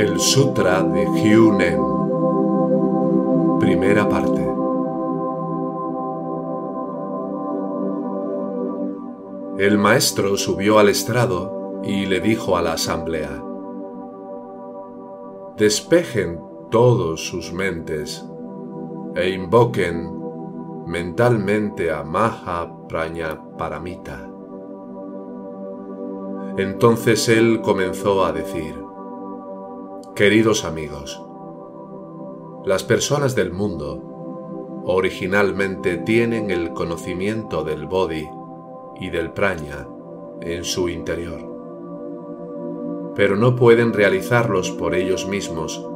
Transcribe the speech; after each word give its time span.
El 0.00 0.20
Sutra 0.20 0.80
de 0.84 1.06
Hyunen. 1.06 1.80
Primera 3.58 4.08
parte. 4.08 4.48
El 9.58 9.76
maestro 9.76 10.36
subió 10.36 10.78
al 10.78 10.88
estrado 10.88 11.80
y 11.82 12.06
le 12.06 12.20
dijo 12.20 12.56
a 12.56 12.62
la 12.62 12.74
asamblea, 12.74 13.42
despejen 15.56 16.40
todos 16.70 17.26
sus 17.26 17.52
mentes 17.52 18.24
e 19.16 19.30
invoquen 19.30 20.16
mentalmente 20.86 21.90
a 21.90 22.04
Maha 22.04 22.72
Praña 22.88 23.36
Paramita. 23.58 24.30
Entonces 26.56 27.28
él 27.28 27.62
comenzó 27.62 28.24
a 28.24 28.30
decir, 28.30 28.87
Queridos 30.18 30.64
amigos, 30.64 31.22
las 32.66 32.82
personas 32.82 33.36
del 33.36 33.52
mundo 33.52 34.82
originalmente 34.84 35.96
tienen 35.98 36.50
el 36.50 36.72
conocimiento 36.72 37.62
del 37.62 37.86
Bodhi 37.86 38.28
y 38.98 39.10
del 39.10 39.30
Praña 39.30 39.86
en 40.40 40.64
su 40.64 40.88
interior, 40.88 41.38
pero 43.14 43.36
no 43.36 43.54
pueden 43.54 43.92
realizarlos 43.92 44.72
por 44.72 44.96
ellos 44.96 45.28
mismos 45.28 45.86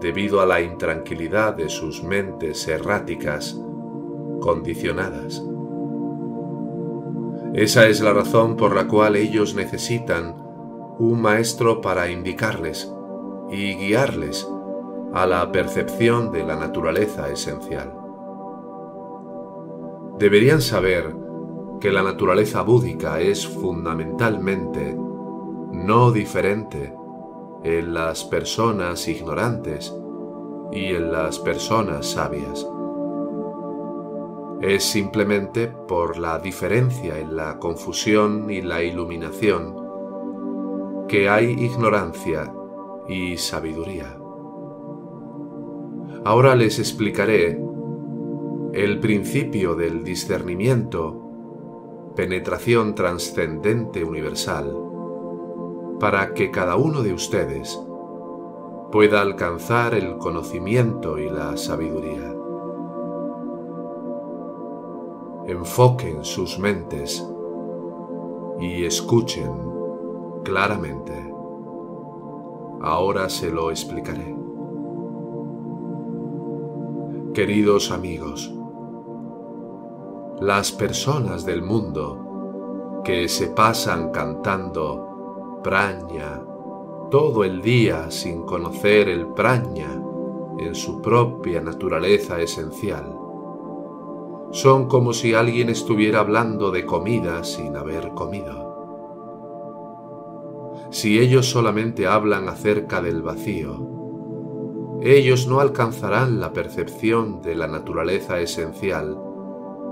debido 0.00 0.40
a 0.40 0.46
la 0.46 0.60
intranquilidad 0.60 1.54
de 1.54 1.68
sus 1.68 2.04
mentes 2.04 2.68
erráticas, 2.68 3.60
condicionadas. 4.38 5.42
Esa 7.54 7.88
es 7.88 8.00
la 8.02 8.12
razón 8.12 8.56
por 8.56 8.76
la 8.76 8.86
cual 8.86 9.16
ellos 9.16 9.56
necesitan 9.56 10.36
un 11.00 11.20
maestro 11.20 11.80
para 11.80 12.08
indicarles 12.08 12.92
y 13.50 13.74
guiarles 13.74 14.48
a 15.14 15.26
la 15.26 15.50
percepción 15.50 16.30
de 16.32 16.44
la 16.44 16.56
naturaleza 16.56 17.30
esencial. 17.30 17.94
Deberían 20.18 20.60
saber 20.60 21.14
que 21.80 21.92
la 21.92 22.02
naturaleza 22.02 22.62
búdica 22.62 23.20
es 23.20 23.46
fundamentalmente 23.46 24.96
no 25.72 26.10
diferente 26.10 26.94
en 27.62 27.94
las 27.94 28.24
personas 28.24 29.06
ignorantes 29.08 29.94
y 30.72 30.86
en 30.86 31.12
las 31.12 31.38
personas 31.38 32.06
sabias. 32.06 32.66
Es 34.60 34.84
simplemente 34.84 35.68
por 35.68 36.18
la 36.18 36.38
diferencia 36.40 37.18
en 37.18 37.36
la 37.36 37.58
confusión 37.58 38.50
y 38.50 38.60
la 38.60 38.82
iluminación 38.82 39.76
que 41.06 41.28
hay 41.28 41.50
ignorancia 41.52 42.52
y 43.08 43.36
sabiduría. 43.36 44.16
Ahora 46.24 46.54
les 46.54 46.78
explicaré 46.78 47.60
el 48.74 49.00
principio 49.00 49.74
del 49.74 50.04
discernimiento, 50.04 52.12
penetración 52.14 52.94
trascendente 52.94 54.04
universal, 54.04 54.76
para 55.98 56.34
que 56.34 56.50
cada 56.50 56.76
uno 56.76 57.02
de 57.02 57.12
ustedes 57.12 57.80
pueda 58.92 59.20
alcanzar 59.20 59.94
el 59.94 60.18
conocimiento 60.18 61.18
y 61.18 61.28
la 61.28 61.56
sabiduría. 61.56 62.34
Enfoquen 65.46 66.24
sus 66.24 66.58
mentes 66.58 67.26
y 68.60 68.84
escuchen 68.84 69.50
claramente. 70.44 71.27
Ahora 72.80 73.28
se 73.28 73.50
lo 73.50 73.70
explicaré. 73.70 74.36
Queridos 77.34 77.90
amigos, 77.90 78.52
las 80.40 80.70
personas 80.70 81.44
del 81.44 81.62
mundo 81.62 83.02
que 83.04 83.28
se 83.28 83.48
pasan 83.48 84.10
cantando 84.10 85.60
praña 85.64 86.40
todo 87.10 87.42
el 87.42 87.62
día 87.62 88.10
sin 88.10 88.42
conocer 88.42 89.08
el 89.08 89.26
praña 89.28 90.00
en 90.58 90.74
su 90.74 91.00
propia 91.00 91.60
naturaleza 91.60 92.40
esencial, 92.40 93.16
son 94.52 94.86
como 94.86 95.12
si 95.12 95.34
alguien 95.34 95.68
estuviera 95.68 96.20
hablando 96.20 96.70
de 96.70 96.86
comida 96.86 97.44
sin 97.44 97.76
haber 97.76 98.10
comido 98.10 98.67
si 100.98 101.20
ellos 101.20 101.48
solamente 101.48 102.08
hablan 102.08 102.48
acerca 102.48 103.00
del 103.00 103.22
vacío. 103.22 104.98
Ellos 105.00 105.46
no 105.46 105.60
alcanzarán 105.60 106.40
la 106.40 106.52
percepción 106.52 107.40
de 107.40 107.54
la 107.54 107.68
naturaleza 107.68 108.40
esencial, 108.40 109.16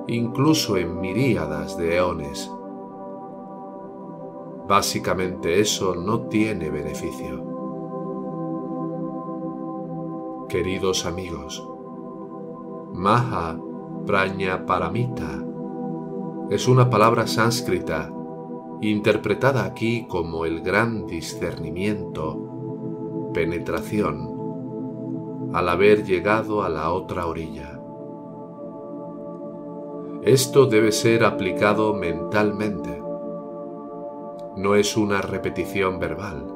incluso 0.09 0.77
en 0.77 1.00
miríadas 1.00 1.78
de 1.78 1.99
eones. 1.99 2.50
Básicamente 4.66 5.61
eso 5.61 5.95
no 5.95 6.22
tiene 6.22 6.71
beneficio. 6.71 7.41
Queridos 10.49 11.06
amigos, 11.06 11.65
Maha 12.95 13.61
Praña 14.06 14.66
Paramita 14.66 15.41
es 16.50 16.66
una 16.66 16.91
palabra 16.91 17.28
sánscrita 17.28 18.12
interpretada 18.81 19.65
aquí 19.65 20.07
como 20.09 20.45
el 20.45 20.61
gran 20.61 21.07
discernimiento, 21.07 23.31
penetración, 23.33 25.51
al 25.55 25.69
haber 25.69 26.05
llegado 26.05 26.63
a 26.63 26.69
la 26.69 26.93
otra 26.93 27.27
orilla. 27.27 27.81
Esto 30.23 30.67
debe 30.67 30.93
ser 30.93 31.25
aplicado 31.25 31.95
mentalmente. 31.95 33.03
No 34.57 34.75
es 34.75 34.97
una 34.97 35.23
repetición 35.23 35.99
verbal. 35.99 36.53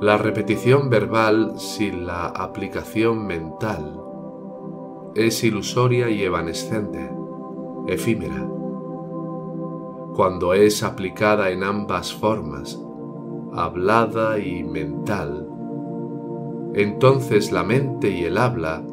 La 0.00 0.16
repetición 0.16 0.90
verbal 0.90 1.58
sin 1.58 2.06
la 2.06 2.26
aplicación 2.26 3.26
mental 3.26 4.00
es 5.14 5.42
ilusoria 5.44 6.10
y 6.10 6.22
evanescente, 6.22 7.10
efímera 7.86 8.48
cuando 10.14 10.54
es 10.54 10.82
aplicada 10.84 11.50
en 11.50 11.64
ambas 11.64 12.14
formas, 12.14 12.80
hablada 13.52 14.38
y 14.38 14.62
mental, 14.62 15.48
entonces 16.74 17.50
la 17.50 17.64
mente 17.64 18.10
y 18.10 18.24
el 18.24 18.38
habla 18.38 18.84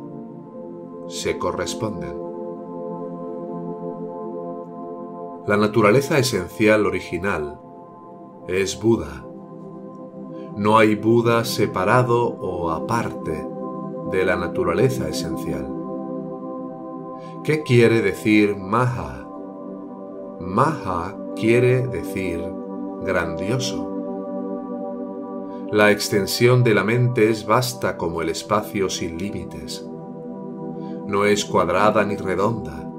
se 1.07 1.37
corresponden. 1.37 2.15
La 5.47 5.57
naturaleza 5.57 6.17
esencial 6.17 6.85
original 6.85 7.59
es 8.47 8.81
Buda. 8.81 9.25
No 10.55 10.77
hay 10.77 10.95
Buda 10.95 11.43
separado 11.45 12.27
o 12.27 12.71
aparte 12.71 13.47
de 14.11 14.25
la 14.25 14.35
naturaleza 14.35 15.07
esencial. 15.07 15.67
¿Qué 17.43 17.63
quiere 17.63 18.01
decir 18.01 18.55
Maha? 18.55 19.30
Maha 20.41 21.16
quiere 21.35 21.88
decir 21.88 22.41
grandioso. 23.03 23.88
La 25.72 25.91
extensión 25.91 26.63
de 26.63 26.74
la 26.74 26.84
mente 26.84 27.29
es 27.29 27.46
vasta 27.46 27.96
como 27.96 28.23
el 28.23 28.29
espacio 28.29 28.90
sin 28.90 29.20
límites. 29.20 29.85
No 31.08 31.26
es 31.26 31.46
cuadrada 31.46 32.03
ni 32.05 32.16
redonda, 32.17 32.91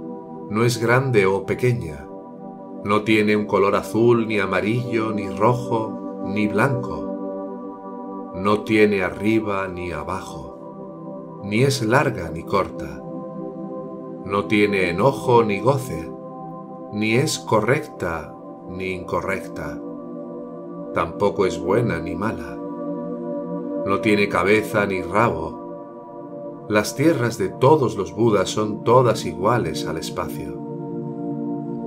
no 0.50 0.64
es 0.64 0.80
grande 0.80 1.26
o 1.26 1.44
pequeña, 1.44 2.06
no 2.84 3.02
tiene 3.02 3.34
un 3.36 3.46
color 3.46 3.74
azul 3.74 4.28
ni 4.28 4.38
amarillo 4.38 5.12
ni 5.12 5.28
rojo 5.28 6.22
ni 6.26 6.46
blanco, 6.46 8.32
no 8.36 8.60
tiene 8.60 9.02
arriba 9.02 9.66
ni 9.68 9.90
abajo, 9.90 11.40
ni 11.44 11.64
es 11.64 11.82
larga 11.82 12.30
ni 12.30 12.44
corta, 12.44 13.02
no 14.24 14.44
tiene 14.46 14.90
enojo 14.90 15.42
ni 15.42 15.58
goce, 15.58 16.11
ni 16.92 17.14
es 17.14 17.38
correcta 17.38 18.34
ni 18.68 18.90
incorrecta, 18.90 19.80
tampoco 20.92 21.46
es 21.46 21.58
buena 21.58 21.98
ni 21.98 22.14
mala, 22.14 22.54
no 23.86 24.00
tiene 24.00 24.28
cabeza 24.28 24.84
ni 24.84 25.00
rabo. 25.00 26.66
Las 26.68 26.94
tierras 26.94 27.38
de 27.38 27.48
todos 27.48 27.96
los 27.96 28.14
Budas 28.14 28.50
son 28.50 28.84
todas 28.84 29.24
iguales 29.24 29.86
al 29.86 29.96
espacio. 29.96 30.60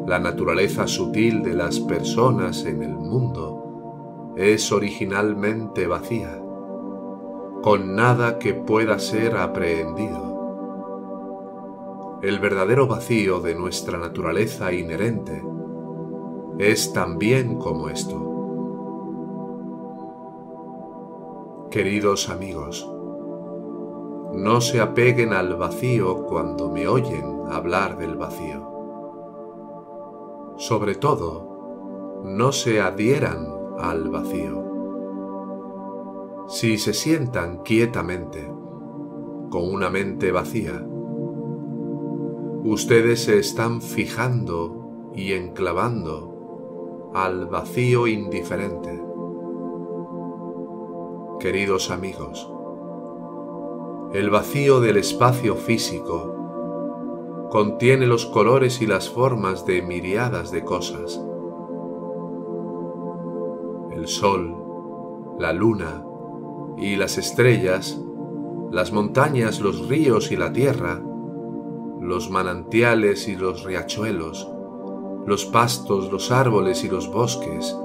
La 0.07 0.19
naturaleza 0.19 0.88
sutil 0.88 1.44
de 1.44 1.54
las 1.54 1.80
personas 1.80 2.66
en 2.66 2.81
el 2.81 2.96
mundo 2.96 4.34
es 4.36 4.72
originalmente 4.72 5.88
vacía, 5.88 6.42
con 7.62 7.96
nada 7.96 8.40
que 8.40 8.54
pueda 8.56 9.00
ser 9.00 9.38
aprehendido 9.38 10.35
el 12.27 12.39
verdadero 12.39 12.88
vacío 12.88 13.39
de 13.39 13.54
nuestra 13.54 14.00
naturaleza 14.00 14.74
inherente, 14.74 15.44
es 16.57 16.92
también 16.92 17.60
como 17.60 17.88
esto. 17.88 18.19
Queridos 21.69 22.30
amigos, 22.30 22.92
no 24.33 24.60
se 24.60 24.81
apeguen 24.81 25.33
al 25.33 25.56
vacío 25.56 26.25
cuando 26.25 26.72
me 26.72 26.88
oyen 26.88 27.44
hablar 27.48 28.00
del 28.00 28.16
vacío. 28.16 28.72
Sobre 30.57 30.95
todo, 30.95 32.24
no 32.24 32.51
se 32.51 32.81
adhieran 32.81 33.54
al 33.77 34.10
vacío. 34.10 34.63
Si 36.48 36.80
se 36.80 36.95
sientan 36.95 37.62
quietamente, 37.62 38.51
con 39.51 39.72
una 39.72 39.92
mente 39.92 40.31
vacía, 40.31 40.88
ustedes 42.71 43.23
se 43.25 43.38
están 43.38 43.79
fijando 43.79 45.12
y 45.13 45.33
enclavando 45.33 47.12
al 47.13 47.45
vacío 47.45 48.07
indiferente. 48.07 49.03
Queridos 51.39 51.91
amigos, 51.91 52.50
el 54.13 54.31
vacío 54.31 54.79
del 54.79 54.97
espacio 54.97 55.56
físico 55.56 57.47
contiene 57.51 58.07
los 58.07 58.25
colores 58.25 58.81
y 58.81 58.88
las 58.88 59.09
formas 59.09 59.67
de 59.67 59.83
miriadas 59.83 60.50
de 60.51 60.63
cosas. 60.63 61.21
El 63.91 64.07
sol, 64.07 64.56
la 65.38 65.53
luna 65.53 66.03
y 66.77 66.95
las 66.95 67.19
estrellas, 67.19 68.01
las 68.71 68.91
montañas, 68.91 69.59
los 69.59 69.88
ríos 69.88 70.31
y 70.31 70.35
la 70.35 70.51
tierra, 70.51 71.03
los 72.06 72.30
manantiales 72.30 73.28
y 73.28 73.36
los 73.36 73.63
riachuelos, 73.63 74.48
los 75.25 75.46
pastos, 75.46 76.12
los 76.12 76.31
árboles 76.31 76.84
y 76.84 76.90
los 76.90 77.12
bosques, 77.12 77.75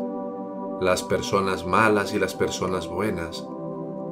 las 0.81 1.02
personas 1.02 1.67
malas 1.67 2.12
y 2.12 2.19
las 2.19 2.34
personas 2.34 2.87
buenas, 2.87 3.49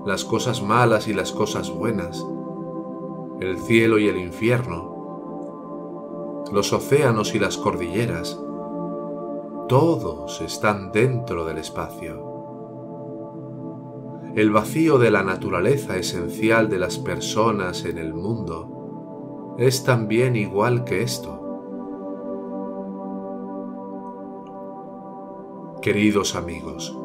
las 0.06 0.24
cosas 0.24 0.62
malas 0.62 1.08
y 1.08 1.12
las 1.12 1.32
cosas 1.32 1.70
buenas, 1.70 2.24
el 3.40 3.58
cielo 3.58 3.98
y 3.98 4.08
el 4.08 4.16
infierno, 4.16 4.96
los 6.52 6.72
océanos 6.72 7.34
y 7.34 7.38
las 7.38 7.58
cordilleras, 7.58 8.40
todos 9.68 10.40
están 10.40 10.90
dentro 10.90 11.44
del 11.44 11.58
espacio. 11.58 12.24
El 14.34 14.50
vacío 14.50 14.98
de 14.98 15.10
la 15.10 15.22
naturaleza 15.22 15.98
esencial 15.98 16.70
de 16.70 16.78
las 16.78 16.98
personas 16.98 17.84
en 17.84 17.98
el 17.98 18.14
mundo 18.14 18.77
es 19.58 19.82
también 19.82 20.36
igual 20.36 20.84
que 20.84 21.02
esto. 21.02 21.34
Queridos 25.82 26.36
amigos, 26.36 26.96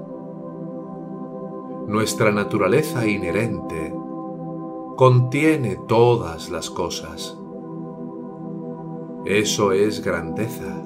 nuestra 1.87 2.31
naturaleza 2.31 3.07
inherente 3.07 3.93
contiene 4.95 5.79
todas 5.87 6.51
las 6.51 6.69
cosas. 6.69 7.37
Eso 9.25 9.71
es 9.71 10.03
grandeza. 10.03 10.83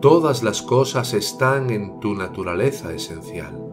Todas 0.00 0.44
las 0.44 0.62
cosas 0.62 1.12
están 1.12 1.70
en 1.70 1.98
tu 1.98 2.14
naturaleza 2.14 2.92
esencial. 2.92 3.64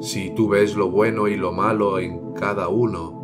Si 0.00 0.30
tú 0.30 0.48
ves 0.48 0.74
lo 0.74 0.90
bueno 0.90 1.28
y 1.28 1.36
lo 1.36 1.52
malo 1.52 2.00
en 2.00 2.32
cada 2.32 2.68
uno, 2.68 3.17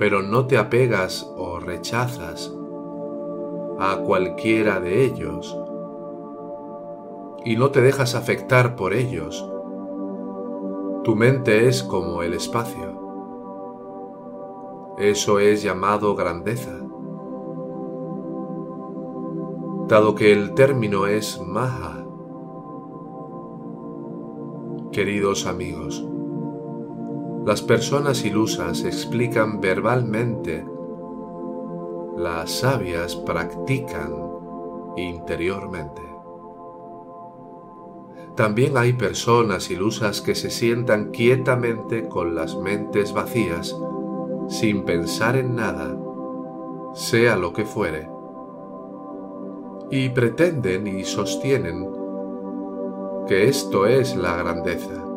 pero 0.00 0.22
no 0.22 0.46
te 0.46 0.56
apegas 0.56 1.30
o 1.36 1.60
rechazas 1.60 2.50
a 3.78 3.98
cualquiera 3.98 4.80
de 4.80 5.04
ellos, 5.04 5.54
y 7.44 7.56
no 7.56 7.70
te 7.70 7.82
dejas 7.82 8.14
afectar 8.14 8.76
por 8.76 8.94
ellos, 8.94 9.46
tu 11.04 11.14
mente 11.16 11.68
es 11.68 11.82
como 11.82 12.22
el 12.22 12.32
espacio. 12.32 12.98
Eso 14.96 15.38
es 15.38 15.62
llamado 15.62 16.14
grandeza. 16.14 16.80
Dado 19.86 20.14
que 20.14 20.32
el 20.32 20.54
término 20.54 21.08
es 21.08 21.38
maha. 21.46 22.06
Queridos 24.92 25.46
amigos, 25.46 26.09
las 27.44 27.62
personas 27.62 28.24
ilusas 28.24 28.84
explican 28.84 29.60
verbalmente, 29.60 30.64
las 32.16 32.50
sabias 32.50 33.16
practican 33.16 34.14
interiormente. 34.96 36.02
También 38.36 38.76
hay 38.76 38.92
personas 38.92 39.70
ilusas 39.70 40.20
que 40.20 40.34
se 40.34 40.50
sientan 40.50 41.12
quietamente 41.12 42.08
con 42.08 42.34
las 42.34 42.56
mentes 42.56 43.12
vacías, 43.12 43.74
sin 44.48 44.84
pensar 44.84 45.36
en 45.36 45.56
nada, 45.56 45.98
sea 46.94 47.36
lo 47.36 47.52
que 47.54 47.64
fuere, 47.64 48.08
y 49.90 50.10
pretenden 50.10 50.86
y 50.86 51.04
sostienen 51.04 51.88
que 53.26 53.48
esto 53.48 53.86
es 53.86 54.14
la 54.14 54.36
grandeza. 54.36 55.09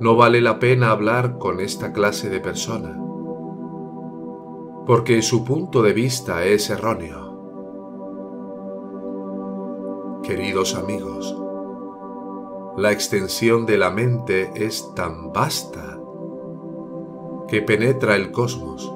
No 0.00 0.16
vale 0.16 0.40
la 0.40 0.58
pena 0.58 0.90
hablar 0.90 1.38
con 1.38 1.60
esta 1.60 1.92
clase 1.92 2.28
de 2.28 2.40
persona, 2.40 3.00
porque 4.86 5.22
su 5.22 5.44
punto 5.44 5.82
de 5.82 5.92
vista 5.92 6.44
es 6.44 6.68
erróneo. 6.68 7.24
Queridos 10.24 10.74
amigos, 10.74 11.36
la 12.76 12.90
extensión 12.90 13.66
de 13.66 13.78
la 13.78 13.90
mente 13.90 14.50
es 14.56 14.92
tan 14.96 15.32
vasta 15.32 16.00
que 17.46 17.62
penetra 17.62 18.16
el 18.16 18.32
cosmos. 18.32 18.92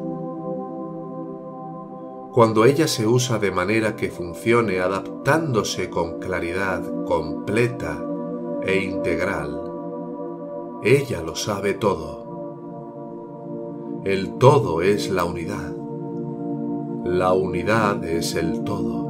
Cuando 2.33 2.65
ella 2.65 2.89
se 2.89 3.07
usa 3.07 3.39
de 3.39 3.53
manera 3.53 3.95
que 3.95 4.11
funcione 4.11 4.81
adaptándose 4.81 5.91
con 5.91 6.19
claridad 6.19 6.83
completa 7.05 8.05
e 8.63 8.79
integral, 8.83 9.68
ella 10.83 11.23
lo 11.23 11.35
sabe 11.35 11.75
todo. 11.75 12.27
El 14.05 14.39
todo 14.39 14.83
es 14.83 15.11
la 15.11 15.25
unidad. 15.25 15.75
La 17.05 17.33
unidad 17.33 18.05
es 18.05 18.35
el 18.35 18.65
todo 18.65 19.09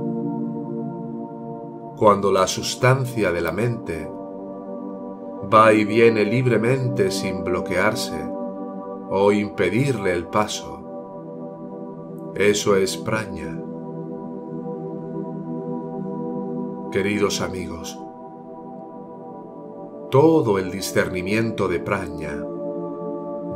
cuando 1.99 2.31
la 2.31 2.47
sustancia 2.47 3.33
de 3.33 3.41
la 3.41 3.51
mente 3.51 4.09
va 5.53 5.73
y 5.73 5.85
viene 5.85 6.25
libremente 6.25 7.11
sin 7.11 7.43
bloquearse 7.43 8.25
o 9.11 9.33
impedirle 9.33 10.13
el 10.13 10.29
paso. 10.29 12.33
Eso 12.37 12.77
es 12.77 12.97
praña. 12.97 13.61
Queridos 16.93 17.41
amigos, 17.41 17.99
todo 20.11 20.59
el 20.59 20.71
discernimiento 20.71 21.69
de 21.69 21.81
praña 21.81 22.45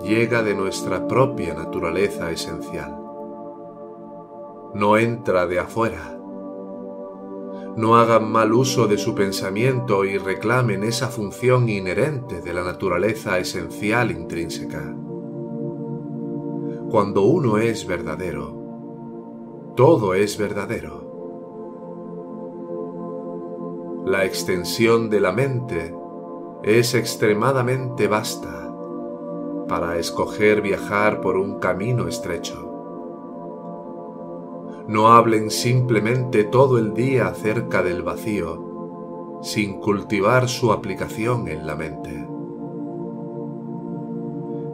llega 0.02 0.42
de 0.42 0.54
nuestra 0.54 1.06
propia 1.06 1.54
naturaleza 1.54 2.30
esencial. 2.30 2.98
No 4.74 4.96
entra 4.96 5.46
de 5.46 5.60
afuera 5.60 6.18
no 7.76 7.96
hagan 7.96 8.30
mal 8.30 8.52
uso 8.52 8.86
de 8.86 8.98
su 8.98 9.14
pensamiento 9.14 10.04
y 10.04 10.18
reclamen 10.18 10.84
esa 10.84 11.08
función 11.08 11.70
inherente 11.70 12.42
de 12.42 12.52
la 12.52 12.62
naturaleza 12.62 13.38
esencial 13.38 14.10
intrínseca. 14.10 14.94
Cuando 16.90 17.22
uno 17.22 17.56
es 17.56 17.86
verdadero, 17.86 19.72
todo 19.74 20.12
es 20.12 20.36
verdadero. 20.36 21.10
La 24.04 24.26
extensión 24.26 25.08
de 25.08 25.20
la 25.20 25.32
mente 25.32 25.94
es 26.62 26.94
extremadamente 26.94 28.06
vasta 28.06 28.72
para 29.68 29.98
escoger 29.98 30.60
viajar 30.60 31.20
por 31.20 31.36
un 31.36 31.58
camino 31.58 32.06
estrecho. 32.06 32.68
No 34.86 35.08
hablen 35.08 35.50
simplemente 35.50 36.44
todo 36.44 36.78
el 36.78 36.94
día 36.94 37.26
acerca 37.26 37.82
del 37.82 38.02
vacío, 38.02 39.40
sin 39.42 39.80
cultivar 39.80 40.48
su 40.48 40.72
aplicación 40.72 41.48
en 41.48 41.66
la 41.66 41.74
mente. 41.74 42.28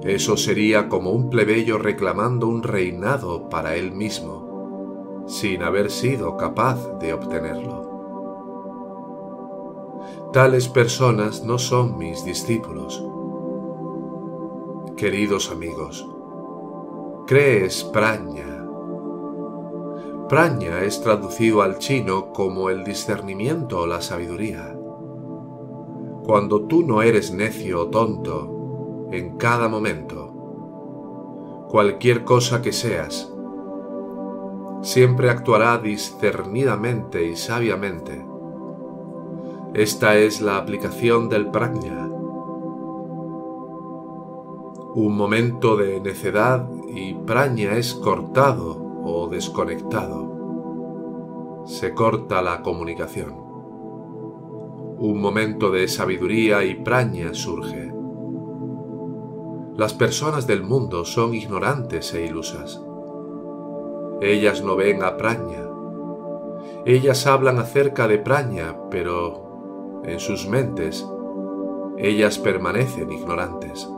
Eso 0.03 0.37
sería 0.37 0.89
como 0.89 1.13
un 1.13 1.31
plebeyo 1.31 1.79
reclamando 1.79 2.49
un 2.49 2.63
reinado 2.63 3.49
para 3.49 3.77
él 3.77 3.93
mismo, 3.93 5.25
sin 5.27 5.63
haber 5.63 5.91
sido 5.91 6.37
capaz 6.37 6.99
de 6.99 7.15
obtenerlo. 7.15 7.88
Tales 10.33 10.69
personas 10.69 11.45
no 11.45 11.59
son 11.59 11.99
mis 11.99 12.25
discípulos. 12.25 13.03
Queridos 14.97 15.51
amigos, 15.51 16.07
crees 17.27 17.85
praña 17.85 18.59
Praña 20.29 20.83
es 20.83 21.01
traducido 21.01 21.63
al 21.63 21.79
chino 21.79 22.35
como 22.35 22.69
el 22.69 22.85
discernimiento 22.85 23.81
o 23.81 23.87
la 23.87 24.03
sabiduría. 24.03 24.75
cuando 26.27 26.67
tú 26.67 26.83
no 26.83 27.01
eres 27.01 27.33
necio 27.33 27.81
o 27.81 27.87
tonto 27.89 29.07
en 29.11 29.39
cada 29.39 29.69
momento, 29.69 31.67
cualquier 31.71 32.25
cosa 32.25 32.61
que 32.61 32.73
seas, 32.73 33.33
siempre 34.83 35.31
actuará 35.31 35.79
discernidamente 35.79 37.25
y 37.25 37.35
sabiamente. 37.35 38.28
Esta 39.75 40.17
es 40.17 40.41
la 40.41 40.57
aplicación 40.57 41.29
del 41.29 41.51
prajna. 41.51 42.09
Un 44.95 45.15
momento 45.15 45.77
de 45.77 46.01
necedad 46.01 46.67
y 46.89 47.13
praña 47.15 47.77
es 47.77 47.93
cortado 47.95 48.79
o 49.05 49.29
desconectado. 49.29 51.65
Se 51.67 51.93
corta 51.93 52.41
la 52.41 52.63
comunicación. 52.63 53.35
Un 54.99 55.21
momento 55.21 55.71
de 55.71 55.87
sabiduría 55.87 56.65
y 56.65 56.77
praña 56.77 57.35
surge. 57.35 57.93
Las 59.77 59.93
personas 59.93 60.47
del 60.47 60.63
mundo 60.63 61.05
son 61.05 61.35
ignorantes 61.35 62.15
e 62.15 62.25
ilusas. 62.25 62.83
Ellas 64.23 64.65
no 64.65 64.77
ven 64.77 65.05
a 65.05 65.17
praña. 65.17 65.69
Ellas 66.87 67.27
hablan 67.27 67.59
acerca 67.59 68.09
de 68.09 68.19
praña, 68.19 68.77
pero 68.91 69.48
en 70.05 70.21
sus 70.21 70.49
mentes 70.49 71.07
ellas 71.99 72.39
permanecen 72.39 73.11
ignorantes. 73.11 73.89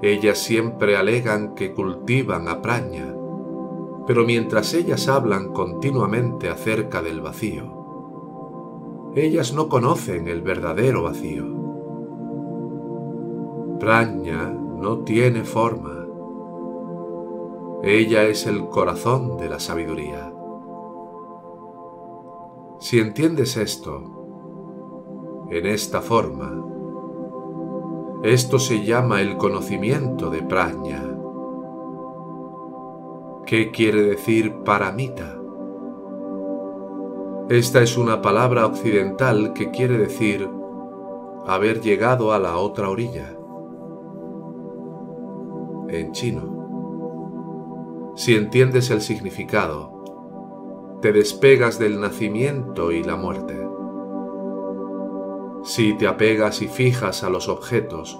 Ellas 0.00 0.38
siempre 0.38 0.96
alegan 0.96 1.54
que 1.54 1.72
cultivan 1.72 2.48
a 2.48 2.62
praña, 2.62 3.14
pero 4.06 4.24
mientras 4.24 4.72
ellas 4.74 5.08
hablan 5.08 5.52
continuamente 5.52 6.48
acerca 6.48 7.02
del 7.02 7.20
vacío, 7.20 9.12
ellas 9.16 9.52
no 9.54 9.68
conocen 9.68 10.28
el 10.28 10.42
verdadero 10.42 11.02
vacío. 11.02 11.44
Praña 13.80 14.48
no 14.50 14.98
tiene 15.00 15.42
forma. 15.42 16.06
Ella 17.82 18.24
es 18.24 18.46
el 18.46 18.68
corazón 18.68 19.36
de 19.38 19.48
la 19.48 19.58
sabiduría. 19.58 20.32
Si 22.78 23.00
entiendes 23.00 23.56
esto, 23.56 24.15
en 25.50 25.66
esta 25.66 26.00
forma, 26.00 26.62
esto 28.22 28.58
se 28.58 28.84
llama 28.84 29.20
el 29.20 29.36
conocimiento 29.36 30.30
de 30.30 30.42
praña. 30.42 31.02
¿Qué 33.46 33.70
quiere 33.70 34.02
decir 34.02 34.64
paramita? 34.64 35.38
Esta 37.48 37.80
es 37.80 37.96
una 37.96 38.22
palabra 38.22 38.66
occidental 38.66 39.52
que 39.52 39.70
quiere 39.70 39.98
decir 39.98 40.50
haber 41.46 41.80
llegado 41.80 42.32
a 42.32 42.40
la 42.40 42.56
otra 42.56 42.90
orilla. 42.90 43.36
En 45.88 46.10
chino. 46.10 46.56
Si 48.16 48.34
entiendes 48.34 48.90
el 48.90 49.00
significado, 49.00 50.98
te 51.00 51.12
despegas 51.12 51.78
del 51.78 52.00
nacimiento 52.00 52.90
y 52.90 53.04
la 53.04 53.14
muerte. 53.14 53.64
Si 55.66 55.94
te 55.94 56.06
apegas 56.06 56.62
y 56.62 56.68
fijas 56.68 57.24
a 57.24 57.28
los 57.28 57.48
objetos, 57.48 58.16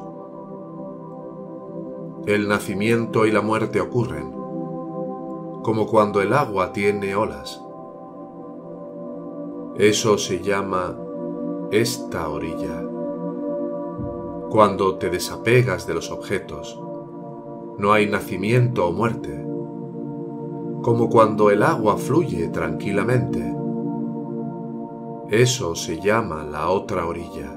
el 2.27 2.49
nacimiento 2.49 3.25
y 3.25 3.31
la 3.31 3.41
muerte 3.41 3.81
ocurren, 3.81 4.33
como 5.63 5.87
cuando 5.87 6.21
el 6.21 6.33
agua 6.33 6.73
tiene 6.73 7.15
olas. 7.15 7.63
Eso 9.77 10.19
se 10.19 10.43
llama 10.43 10.99
esta 11.71 12.29
orilla. 12.31 12.83
Cuando 14.51 14.97
te 14.97 15.09
desapegas 15.09 15.87
de 15.87 15.95
los 15.95 16.11
objetos, 16.11 16.77
no 17.79 17.93
hay 17.93 18.11
nacimiento 18.11 18.89
o 18.89 18.93
muerte, 18.93 19.41
como 20.83 21.09
cuando 21.09 21.51
el 21.51 21.63
agua 21.63 21.97
fluye 21.97 22.49
tranquilamente 22.49 23.55
eso 25.31 25.75
se 25.75 25.99
llama 25.99 26.45
la 26.45 26.69
otra 26.69 27.05
orilla. 27.05 27.53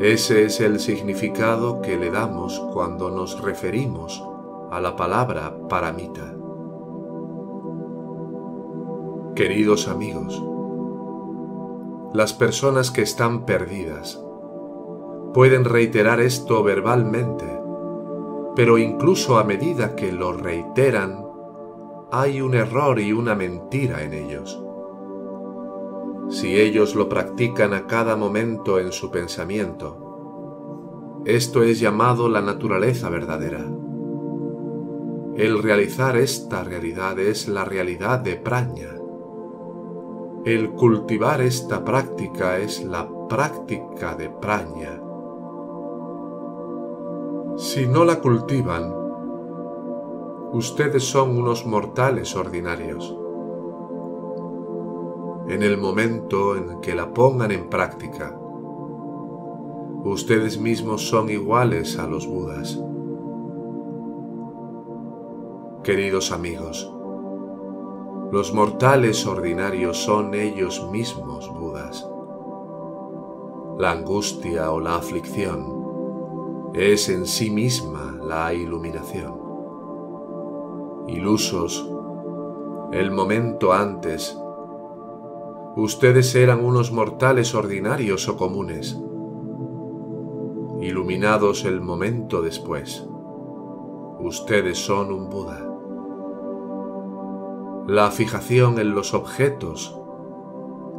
Ese 0.00 0.44
es 0.44 0.60
el 0.60 0.80
significado 0.80 1.80
que 1.80 1.96
le 1.96 2.10
damos 2.10 2.60
cuando 2.74 3.10
nos 3.10 3.40
referimos 3.40 4.22
a 4.70 4.82
la 4.82 4.96
palabra 4.96 5.56
paramita. 5.66 6.34
Queridos 9.34 9.88
amigos, 9.88 10.42
las 12.12 12.34
personas 12.34 12.90
que 12.90 13.00
están 13.00 13.46
perdidas 13.46 14.22
pueden 15.32 15.64
reiterar 15.64 16.20
esto 16.20 16.62
verbalmente, 16.62 17.46
pero 18.54 18.76
incluso 18.76 19.38
a 19.38 19.44
medida 19.44 19.96
que 19.96 20.12
lo 20.12 20.34
reiteran, 20.34 21.24
hay 22.12 22.42
un 22.42 22.54
error 22.54 23.00
y 23.00 23.12
una 23.14 23.34
mentira 23.34 24.02
en 24.02 24.12
ellos 24.12 24.62
si 26.30 26.60
ellos 26.60 26.94
lo 26.94 27.08
practican 27.08 27.72
a 27.72 27.86
cada 27.86 28.16
momento 28.16 28.78
en 28.78 28.92
su 28.92 29.10
pensamiento. 29.10 31.22
Esto 31.24 31.62
es 31.62 31.80
llamado 31.80 32.28
la 32.28 32.42
naturaleza 32.42 33.08
verdadera. 33.08 33.64
El 35.36 35.62
realizar 35.62 36.16
esta 36.16 36.64
realidad 36.64 37.18
es 37.18 37.48
la 37.48 37.64
realidad 37.64 38.20
de 38.20 38.36
praña. 38.36 38.94
El 40.44 40.70
cultivar 40.70 41.40
esta 41.40 41.84
práctica 41.84 42.58
es 42.58 42.84
la 42.84 43.08
práctica 43.28 44.14
de 44.14 44.30
praña. 44.30 45.00
Si 47.56 47.86
no 47.86 48.04
la 48.04 48.20
cultivan, 48.20 48.94
ustedes 50.52 51.04
son 51.04 51.36
unos 51.36 51.66
mortales 51.66 52.36
ordinarios 52.36 53.17
en 55.48 55.62
el 55.62 55.78
momento 55.78 56.56
en 56.56 56.80
que 56.82 56.94
la 56.94 57.14
pongan 57.14 57.50
en 57.52 57.70
práctica. 57.70 58.38
Ustedes 60.04 60.60
mismos 60.60 61.08
son 61.08 61.30
iguales 61.30 61.98
a 61.98 62.06
los 62.06 62.26
Budas. 62.26 62.78
Queridos 65.82 66.32
amigos, 66.32 66.92
los 68.30 68.52
mortales 68.52 69.26
ordinarios 69.26 69.96
son 69.96 70.34
ellos 70.34 70.86
mismos 70.90 71.50
Budas. 71.58 72.06
La 73.78 73.92
angustia 73.92 74.70
o 74.70 74.80
la 74.80 74.96
aflicción 74.96 76.72
es 76.74 77.08
en 77.08 77.24
sí 77.24 77.48
misma 77.50 78.18
la 78.22 78.52
iluminación. 78.52 79.34
Ilusos, 81.08 81.90
el 82.92 83.10
momento 83.10 83.72
antes 83.72 84.38
Ustedes 85.78 86.34
eran 86.34 86.64
unos 86.64 86.90
mortales 86.90 87.54
ordinarios 87.54 88.28
o 88.28 88.36
comunes, 88.36 89.00
iluminados 90.80 91.64
el 91.64 91.80
momento 91.80 92.42
después. 92.42 93.06
Ustedes 94.18 94.76
son 94.76 95.12
un 95.12 95.30
Buda. 95.30 95.64
La 97.86 98.10
fijación 98.10 98.80
en 98.80 98.92
los 98.92 99.14
objetos 99.14 99.96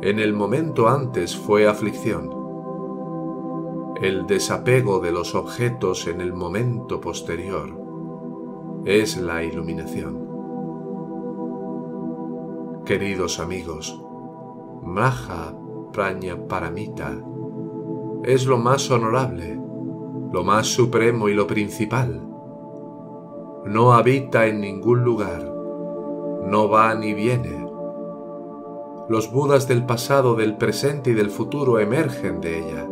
en 0.01 0.17
el 0.17 0.31
momento 0.31 0.87
antes 0.87 1.35
fue 1.35 1.67
aflicción. 1.67 2.29
El 4.01 4.27
desapego 4.27 5.01
de 5.01 5.11
los 5.11 5.35
objetos 5.35 6.07
en 6.07 6.21
el 6.21 6.31
momento 6.31 7.01
posterior 7.01 7.77
es 8.85 9.17
la 9.17 9.43
iluminación. 9.43 10.25
Queridos 12.85 13.41
amigos, 13.41 14.01
Maha 14.83 15.53
Praña 15.91 16.47
Paramita 16.47 17.17
es 18.23 18.45
lo 18.45 18.57
más 18.57 18.91
honorable, 18.91 19.59
lo 20.31 20.43
más 20.43 20.67
supremo 20.67 21.29
y 21.29 21.33
lo 21.33 21.47
principal. 21.47 22.21
No 23.65 23.93
habita 23.93 24.45
en 24.45 24.61
ningún 24.61 25.03
lugar, 25.03 25.43
no 26.45 26.69
va 26.69 26.93
ni 26.95 27.13
viene. 27.13 27.65
Los 29.09 29.31
Budas 29.31 29.67
del 29.67 29.85
pasado, 29.85 30.35
del 30.35 30.57
presente 30.57 31.11
y 31.11 31.13
del 31.13 31.31
futuro 31.31 31.79
emergen 31.79 32.41
de 32.41 32.59
ella. 32.59 32.87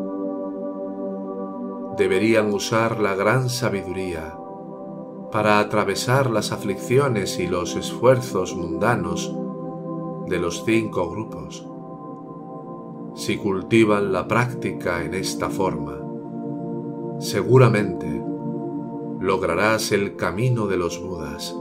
Deberían 1.98 2.54
usar 2.54 3.00
la 3.00 3.16
gran 3.16 3.50
sabiduría 3.50 4.38
para 5.32 5.60
atravesar 5.60 6.30
las 6.30 6.52
aflicciones 6.52 7.38
y 7.40 7.48
los 7.48 7.76
esfuerzos 7.76 8.56
mundanos 8.56 9.36
de 10.28 10.40
los 10.40 10.64
cinco 10.64 11.10
grupos 11.10 11.68
si 13.18 13.38
cultivan 13.38 14.14
la 14.14 14.28
práctica 14.28 15.04
en 15.04 15.16
esta 15.16 15.50
forma, 15.50 16.00
seguramente 17.20 18.06
lograrás 19.20 19.92
el 19.92 20.16
camino 20.16 20.68
de 20.68 20.78
los 20.78 21.02
Budas, 21.02 21.58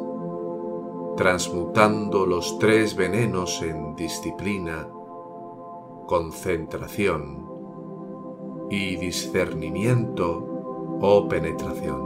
transmutando 1.16 2.26
los 2.26 2.58
tres 2.58 2.94
venenos 2.94 3.62
en 3.62 3.96
disciplina, 3.96 4.86
concentración 6.06 7.48
y 8.70 8.96
discernimiento 8.96 10.98
o 11.00 11.26
penetración. 11.26 12.05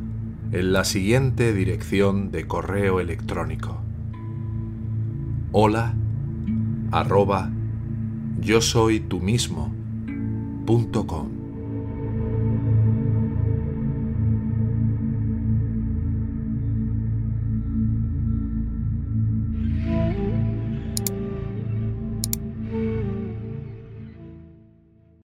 en 0.51 0.73
la 0.73 0.83
siguiente 0.83 1.53
dirección 1.53 2.31
de 2.31 2.45
correo 2.45 2.99
electrónico. 2.99 3.81
Hola 5.53 5.93
arroba 6.91 7.49
yo 8.41 8.59
soy 8.59 8.99
tú 8.99 9.21
mismo 9.21 9.73
punto 10.65 11.07
com. 11.07 11.40